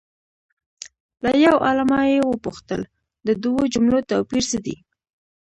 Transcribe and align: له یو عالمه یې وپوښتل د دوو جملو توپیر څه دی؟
له 1.23 1.31
یو 1.45 1.55
عالمه 1.65 1.99
یې 2.11 2.19
وپوښتل 2.29 2.81
د 3.27 3.29
دوو 3.43 3.61
جملو 3.73 3.99
توپیر 4.09 4.43
څه 4.51 4.57
دی؟ 4.65 4.75